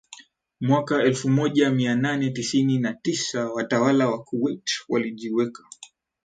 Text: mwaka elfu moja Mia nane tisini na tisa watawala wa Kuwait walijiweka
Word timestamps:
mwaka 0.61 1.03
elfu 1.03 1.29
moja 1.29 1.71
Mia 1.71 1.95
nane 1.95 2.29
tisini 2.29 2.79
na 2.79 2.93
tisa 2.93 3.49
watawala 3.49 4.09
wa 4.09 4.23
Kuwait 4.23 4.69
walijiweka 4.89 5.63